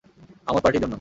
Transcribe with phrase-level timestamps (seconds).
[0.47, 0.89] আমোদ পার্টির জন্য!